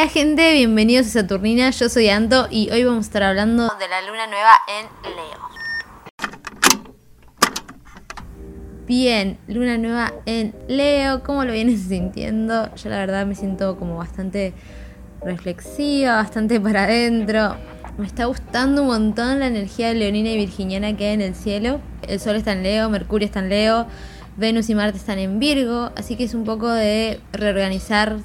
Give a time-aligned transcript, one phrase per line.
[0.00, 3.86] Hola gente, bienvenidos a Saturnina, yo soy Anto y hoy vamos a estar hablando de
[3.86, 5.38] la luna nueva en Leo.
[8.86, 12.74] Bien, luna nueva en Leo, ¿cómo lo vienes sintiendo?
[12.76, 14.54] Yo la verdad me siento como bastante
[15.22, 17.56] reflexiva, bastante para adentro.
[17.98, 21.78] Me está gustando un montón la energía leonina y virginiana que hay en el cielo.
[22.08, 23.86] El sol está en Leo, Mercurio está en Leo,
[24.38, 28.22] Venus y Marte están en Virgo, así que es un poco de reorganizarnos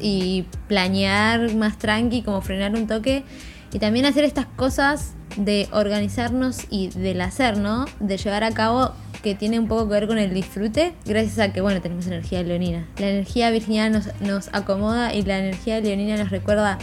[0.00, 3.24] y planear más tranqui, como frenar un toque
[3.72, 7.86] y también hacer estas cosas de organizarnos y del hacer, ¿no?
[8.00, 11.52] De llevar a cabo que tiene un poco que ver con el disfrute, gracias a
[11.52, 12.86] que, bueno, tenemos energía leonina.
[12.98, 16.78] La energía virginiana nos, nos acomoda y la energía leonina nos recuerda,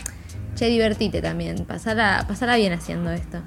[0.55, 3.41] che, divertite también, pasarla, pasarla bien haciendo esto.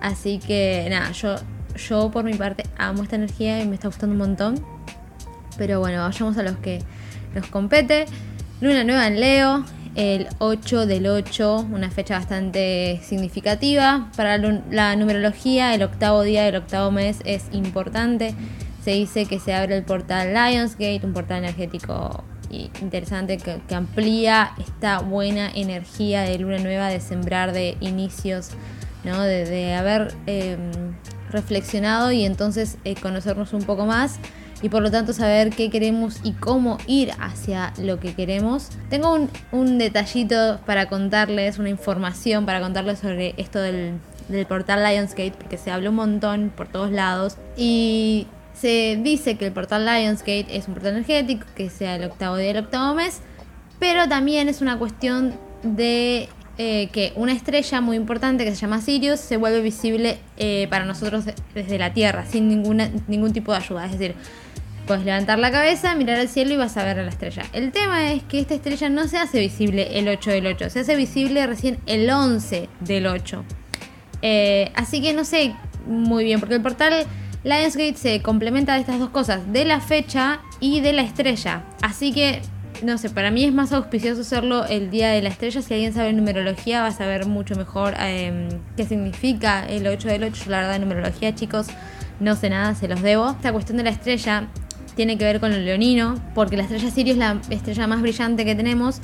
[0.00, 1.36] Así que, nada, yo
[1.76, 4.64] yo por mi parte amo esta energía y me está gustando un montón.
[5.56, 6.80] Pero bueno, vayamos a los que
[7.34, 8.06] nos compete.
[8.62, 9.64] Luna nueva en Leo,
[9.96, 14.08] el 8 del 8, una fecha bastante significativa.
[14.16, 18.36] Para la numerología, el octavo día del octavo mes es importante.
[18.84, 22.22] Se dice que se abre el portal Lionsgate, un portal energético
[22.80, 28.50] interesante que, amplía esta buena energía de luna nueva, de sembrar, de inicios,
[29.02, 29.22] ¿no?
[29.22, 30.70] de, haber em,
[31.32, 34.20] reflexionado y entonces eh, conocernos un poco más
[34.62, 38.70] y por lo tanto saber qué queremos y cómo ir hacia lo que queremos.
[38.88, 45.32] Tengo un, detallito para contarles, una información para contarles sobre esto del, del portal Lionsgate,
[45.32, 50.46] porque se habló un montón por todos lados y se dice que el portal Lionsgate
[50.56, 53.20] es un portal energético, que sea el octavo día del octavo mes,
[53.80, 58.80] pero también es una cuestión de eh, que una estrella muy importante que se llama
[58.80, 63.58] Sirius se vuelve visible eh, para nosotros desde la Tierra, sin ninguna, ningún tipo de
[63.58, 63.86] ayuda.
[63.86, 64.14] Es decir,
[64.86, 67.44] puedes levantar la cabeza, mirar al cielo y vas a ver a la estrella.
[67.52, 70.80] El tema es que esta estrella no se hace visible el 8 del 8, se
[70.80, 73.44] hace visible recién el 11 del 8.
[74.22, 75.54] Eh, así que no sé
[75.86, 77.06] muy bien, porque el portal
[77.44, 81.64] Lionsgate se complementa de estas dos cosas, de la fecha y de la estrella.
[81.80, 82.40] Así que
[82.82, 85.62] no sé, para mí es más auspicioso hacerlo el día de la estrella.
[85.62, 90.24] Si alguien sabe numerología, va a saber mucho mejor em, qué significa el 8 del
[90.24, 90.44] 8.
[90.44, 91.68] Yo, la verdad, numerología, chicos,
[92.20, 93.30] no sé nada, se los debo.
[93.30, 94.48] Esta cuestión de la estrella
[94.94, 98.44] tiene que ver con el leonino, porque la estrella Sirio es la estrella más brillante
[98.44, 99.00] que tenemos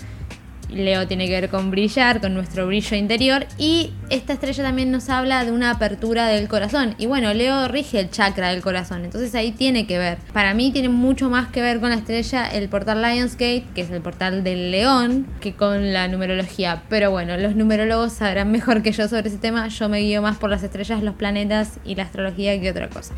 [0.68, 3.46] Leo tiene que ver con brillar, con nuestro brillo interior.
[3.56, 6.94] Y esta estrella también nos habla de una apertura del corazón.
[6.98, 9.04] Y bueno, Leo rige el chakra del corazón.
[9.04, 10.18] Entonces ahí tiene que ver.
[10.32, 13.90] Para mí tiene mucho más que ver con la estrella el portal Lionsgate, que es
[13.90, 16.82] el portal del león, que con la numerología.
[16.88, 19.68] Pero bueno, los numerólogos sabrán mejor que yo sobre ese tema.
[19.68, 23.14] Yo me guío más por las estrellas, los planetas y la astrología que otra cosa.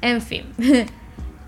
[0.00, 0.44] En fin.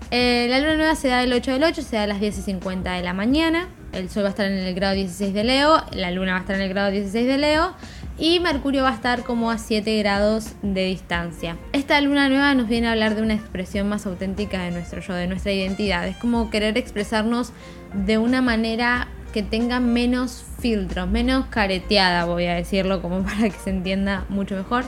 [0.09, 2.37] Eh, la luna nueva se da el 8 del 8, se da a las 10
[2.37, 5.43] y 50 de la mañana el Sol va a estar en el grado 16 de
[5.43, 7.73] Leo, la Luna va a estar en el grado 16 de Leo
[8.19, 11.57] y Mercurio va a estar como a 7 grados de distancia.
[11.71, 15.13] Esta luna nueva nos viene a hablar de una expresión más auténtica de nuestro yo,
[15.13, 16.07] de nuestra identidad.
[16.07, 17.51] Es como querer expresarnos
[17.93, 23.57] de una manera que tenga menos filtros, menos careteada, voy a decirlo como para que
[23.63, 24.85] se entienda mucho mejor.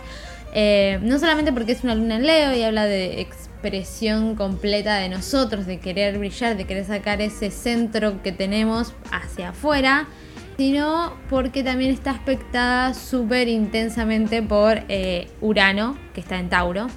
[0.54, 3.22] Eh, no solamente porque es una luna en Leo y habla de
[4.36, 10.08] completa de nosotros, de querer brillar, de querer sacar ese centro que tenemos hacia afuera,
[10.58, 16.88] sino porque también está aspectada súper intensamente por eh, Urano, que está en Tauro.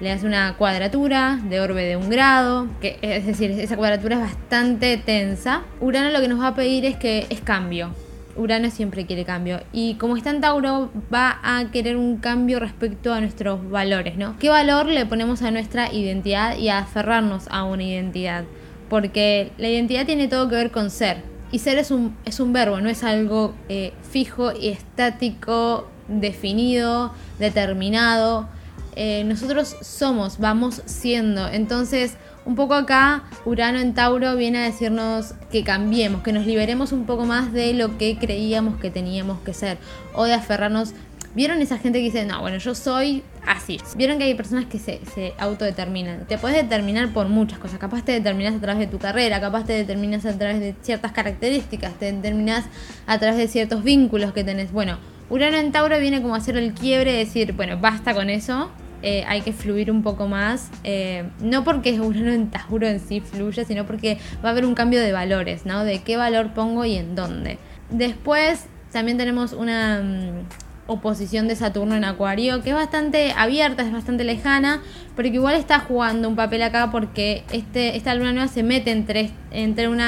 [0.00, 4.22] Le hace una cuadratura de orbe de un grado, que es decir, esa cuadratura es
[4.22, 5.62] bastante tensa.
[5.80, 7.94] Urano lo que nos va a pedir es que es cambio,
[8.36, 9.60] Urano siempre quiere cambio.
[9.72, 14.38] Y como está en Tauro, va a querer un cambio respecto a nuestros valores, ¿no?
[14.38, 18.44] ¿Qué valor le ponemos a nuestra identidad y a aferrarnos a una identidad?
[18.88, 21.22] Porque la identidad tiene todo que ver con ser.
[21.50, 27.12] Y ser es un, es un verbo, no es algo eh, fijo y estático, definido,
[27.38, 28.48] determinado.
[28.96, 31.48] Eh, nosotros somos, vamos siendo.
[31.48, 36.92] Entonces, un poco acá, Urano en Tauro viene a decirnos que cambiemos, que nos liberemos
[36.92, 39.78] un poco más de lo que creíamos que teníamos que ser,
[40.14, 40.94] o de aferrarnos.
[41.34, 43.80] ¿Vieron esa gente que dice, no, bueno, yo soy así?
[43.96, 45.00] ¿Vieron que hay personas que se,
[45.38, 46.26] autodeterminan?
[46.26, 47.78] Te puedes determinar por muchas cosas.
[47.78, 51.12] Capaz te determinas a través de tu carrera, capaz te determinas a través de ciertas
[51.12, 52.66] características, te determinas
[53.06, 54.72] a través de ciertos vínculos que tenés.
[54.72, 54.98] Bueno,
[55.30, 58.70] Urano en Tauro viene como a hacer el quiebre, decir, bueno, basta con eso,
[59.02, 60.70] eh, hay que fluir un poco más.
[60.84, 64.74] Eh, no porque Urano en Tauro en sí fluya, sino porque va a haber un
[64.74, 65.84] cambio de valores, ¿no?
[65.84, 67.58] De qué valor pongo y en dónde.
[67.90, 70.46] Después también tenemos una, mm,
[70.86, 74.82] oposición de Saturno en Acuario, que es bastante abierta, es bastante lejana,
[75.16, 78.90] pero que igual está jugando un papel acá porque este, esta luna nueva se mete
[78.90, 80.00] entre, entre un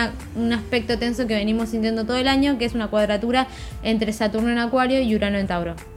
[0.52, 3.46] aspecto tenso que venimos sintiendo todo el año, que es una cuadratura
[3.82, 5.93] entre Saturno en Acuario y Urano en Tauro.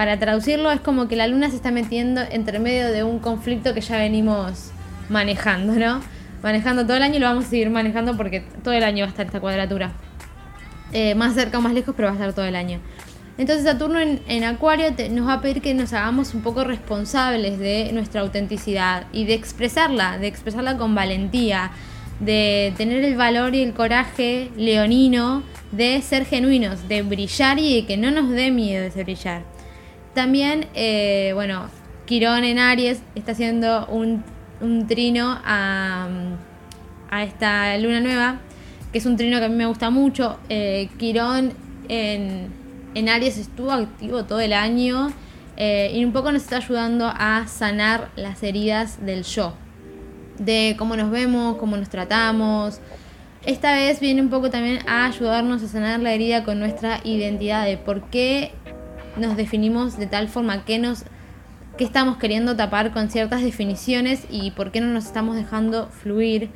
[0.00, 3.74] Para traducirlo es como que la luna se está metiendo entre medio de un conflicto
[3.74, 4.70] que ya venimos
[5.10, 6.00] manejando, ¿no?
[6.42, 9.08] Manejando todo el año y lo vamos a seguir manejando porque todo el año va
[9.08, 9.92] a estar esta cuadratura.
[10.94, 12.80] Eh, más cerca o más lejos, pero va a estar todo el año.
[13.36, 17.90] Entonces Saturno en, Acuario nos va a pedir que nos hagamos un poco responsables de
[17.92, 21.72] nuestra autenticidad y de expresarla, de expresarla con valentía,
[22.20, 25.42] de tener el valor y el coraje leonino
[25.72, 29.59] de ser genuinos, de brillar y de que no nos dé miedo ese brillar.
[30.14, 31.68] También, eh, bueno,
[32.06, 34.24] Quirón en Aries está haciendo un,
[34.86, 36.08] trino a,
[37.22, 38.40] esta luna nueva,
[38.92, 40.38] que es un trino que a mí me gusta mucho.
[40.48, 41.52] Eh, Quirón
[41.88, 42.60] en
[42.94, 45.12] en Aries estuvo activo todo el año
[45.56, 49.54] eh, y un poco nos está ayudando a sanar las heridas del yo,
[50.38, 52.80] de cómo nos vemos, cómo nos tratamos.
[53.44, 57.64] Esta vez viene un poco también a ayudarnos a sanar la herida con nuestra identidad,
[57.64, 58.52] de por qué
[59.16, 61.04] nos definimos de tal forma, qué, nos,
[61.76, 66.50] qué estamos queriendo tapar con ciertas definiciones y por qué no nos estamos dejando fluir.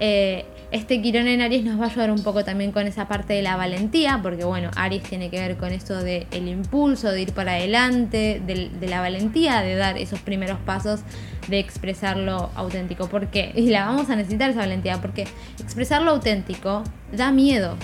[0.00, 3.32] Eh, este Quirón en Aries nos va a ayudar un poco también con esa parte
[3.32, 7.22] de la valentía, porque bueno, Aries tiene que ver con esto del el impulso, de
[7.22, 11.00] ir para adelante, de, de, la valentía, de dar esos primeros pasos,
[11.48, 13.08] de expresar lo auténtico.
[13.08, 13.52] ¿Por qué?
[13.54, 15.26] Y la vamos a necesitar esa valentía, porque
[15.58, 17.76] expresar lo auténtico da miedo.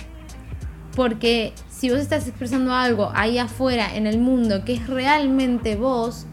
[0.94, 1.55] Porque
[1.85, 6.25] si vos estás expresando algo ahí afuera en el mundo que es realmente vos,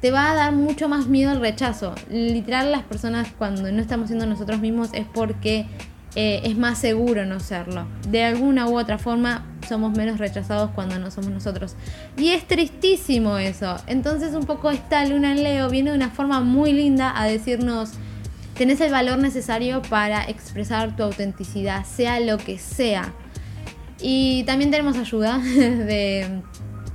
[0.00, 1.94] te va a dar mucho más miedo el rechazo.
[2.10, 5.66] Literal, las personas cuando no estamos siendo nosotros mismos es porque
[6.16, 7.86] eh, es más seguro no serlo.
[8.08, 11.76] De alguna u otra forma somos menos rechazados cuando no somos nosotros.
[12.16, 13.76] Y es tristísimo eso.
[13.86, 17.92] Entonces un poco esta luna en Leo viene de una forma muy linda a decirnos,
[18.54, 23.14] tenés el valor necesario para expresar tu autenticidad, sea lo que sea.
[24.02, 25.38] Y también tenemos ayuda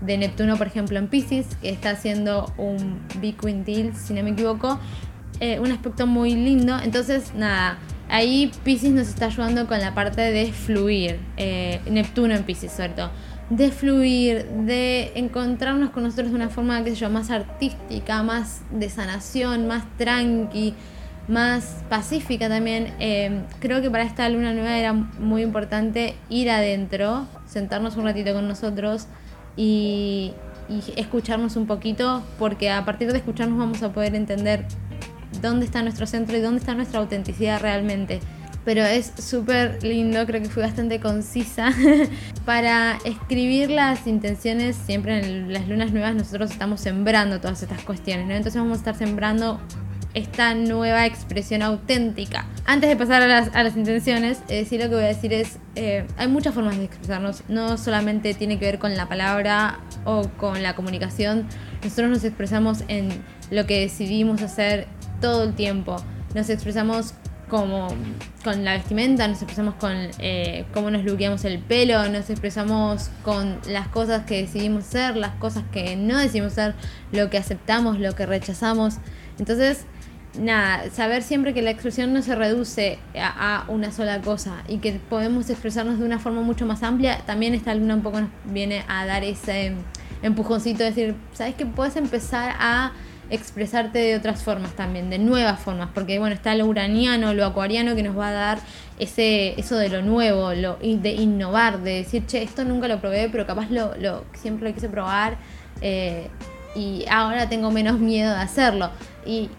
[0.05, 4.31] de Neptuno, por ejemplo, en Pisces, que está haciendo un Big Deal, si no me
[4.31, 4.79] equivoco.
[5.39, 6.77] Eh, un aspecto muy lindo.
[6.79, 7.77] Entonces, nada,
[8.09, 11.19] ahí Pisces nos está ayudando con la parte de fluir.
[11.37, 13.11] Eh, Neptuno en Pisces, cierto
[13.49, 18.61] De fluir, de encontrarnos con nosotros de una forma, qué sé yo, más artística, más
[18.71, 20.73] de sanación, más tranqui,
[21.27, 22.93] más pacífica también.
[22.99, 28.33] Eh, creo que para esta luna nueva era muy importante ir adentro, sentarnos un ratito
[28.33, 29.07] con nosotros
[29.55, 30.33] y,
[30.95, 34.65] escucharnos un poquito, porque a partir de escucharnos vamos a poder entender
[35.39, 38.19] dónde está nuestro centro y dónde está nuestra autenticidad realmente.
[38.63, 41.71] Pero es súper lindo, creo que fui bastante concisa.
[42.45, 48.25] Para escribir las intenciones, siempre en las lunas nuevas nosotros estamos sembrando todas estas cuestiones,
[48.25, 48.33] ¿no?
[48.33, 49.59] Entonces vamos a estar sembrando
[50.15, 52.45] esta nueva expresión auténtica.
[52.65, 56.27] Antes de pasar a las, intenciones, eh, lo que voy a decir es, eh, hay
[56.27, 60.73] muchas formas de expresarnos, no solamente tiene que ver con la palabra o con la
[60.73, 61.45] comunicación,
[61.83, 63.09] nosotros nos expresamos en
[63.51, 64.87] lo que decidimos hacer
[65.19, 65.97] todo el tiempo,
[66.33, 67.13] nos expresamos
[67.49, 67.87] como
[68.43, 73.59] con la vestimenta, nos expresamos con eh, cómo nos luqueamos el pelo, nos expresamos con
[73.67, 76.73] las cosas que decidimos hacer, las cosas que no decidimos hacer,
[77.11, 78.95] lo que aceptamos, lo que rechazamos.
[79.37, 79.85] Entonces,
[80.39, 84.93] nada, saber siempre que la expresión no se reduce a, una sola cosa y que
[84.93, 88.83] podemos expresarnos de una forma mucho más amplia, también esta luna un poco nos viene
[88.87, 89.73] a dar ese
[90.21, 92.91] empujoncito, de decir, ¿sabes que puedes empezar a
[93.29, 97.95] expresarte de otras formas también, de nuevas formas, porque bueno, está lo uraniano, lo acuariano
[97.95, 98.59] que nos va a dar
[98.99, 103.29] ese, eso de lo nuevo, lo, de innovar, de decir, che, esto nunca lo probé,
[103.31, 105.37] pero capaz lo, lo siempre lo quise probar.
[105.81, 106.29] Eh,
[106.75, 108.91] y ahora tengo menos miedo de hacerlo
[109.25, 109.49] y,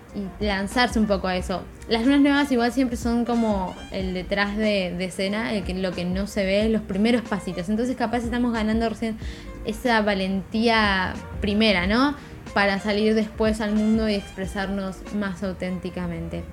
[0.40, 1.62] lanzarse un poco a eso.
[1.88, 6.06] Las lunas nuevas igual siempre son como el detrás de, escena, el que, lo que
[6.06, 7.68] no se ve, los primeros pasitos.
[7.68, 9.18] Entonces capaz estamos ganando recién
[9.66, 12.14] esa valentía primera, ¿no?
[12.54, 16.44] Para salir después al mundo y expresarnos más auténticamente.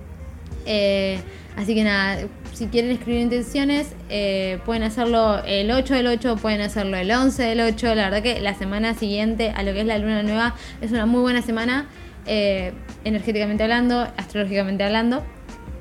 [0.65, 1.19] Eh,
[1.55, 2.19] así que nada,
[2.53, 7.43] si quieren escribir intenciones, eh, pueden hacerlo el 8 del 8, pueden hacerlo el 11
[7.43, 7.95] del 8.
[7.95, 11.05] La verdad que la semana siguiente a lo que es la luna nueva es una
[11.05, 11.87] muy buena semana,
[12.25, 15.23] eh, energéticamente hablando, astrológicamente hablando.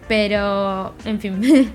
[0.08, 1.40] Pero, en fin.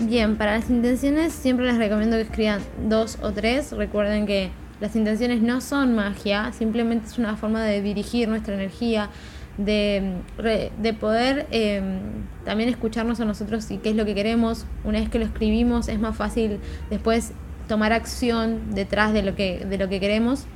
[0.00, 3.72] Bien, para las intenciones siempre les recomiendo que escriban dos o tres.
[3.72, 9.10] Recuerden que las intenciones no son magia, simplemente es una forma de dirigir nuestra energía
[9.58, 12.00] de, poder em,
[12.44, 14.66] también escucharnos a nosotros y qué es lo que queremos.
[14.84, 16.58] Una vez que lo escribimos es más fácil
[16.90, 17.32] después
[17.68, 20.46] tomar acción detrás de lo que, de lo que queremos.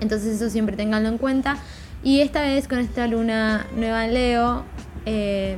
[0.00, 1.56] Entonces eso siempre tenganlo en cuenta.
[2.02, 4.64] Y esta vez con esta luna nueva en Leo,
[5.06, 5.56] eh,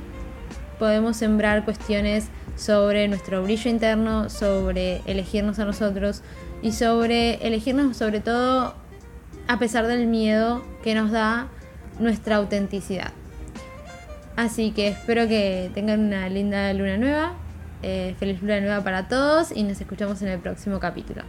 [0.78, 6.23] podemos sembrar cuestiones sobre nuestro brillo interno, sobre elegirnos a nosotros
[6.62, 8.75] y sobre elegirnos sobre todo
[9.49, 11.49] a pesar del miedo que nos da
[11.98, 13.12] nuestra autenticidad.
[14.36, 17.34] Así que espero que tengan una linda luna nueva.
[17.82, 21.22] Eh, feliz luna nueva para todos y nos escuchamos en el próximo capítulo.